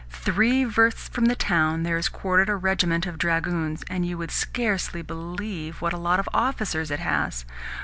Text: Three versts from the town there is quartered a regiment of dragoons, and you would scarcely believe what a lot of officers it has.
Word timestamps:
Three 0.09 0.63
versts 0.63 1.07
from 1.09 1.25
the 1.25 1.35
town 1.35 1.83
there 1.83 1.95
is 1.95 2.09
quartered 2.09 2.49
a 2.49 2.55
regiment 2.55 3.05
of 3.05 3.19
dragoons, 3.19 3.83
and 3.87 4.03
you 4.03 4.17
would 4.17 4.31
scarcely 4.31 5.03
believe 5.03 5.79
what 5.79 5.93
a 5.93 5.97
lot 5.97 6.19
of 6.19 6.27
officers 6.33 6.89
it 6.89 7.01
has. 7.01 7.45